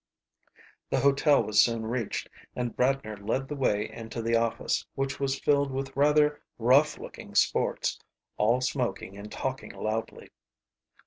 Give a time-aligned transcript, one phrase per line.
[0.89, 5.39] The hotel was soon reached and Bradner led the way into the office, which was
[5.39, 7.99] filled with rather rough looking sports,
[8.35, 10.31] all smoking and talking loudly.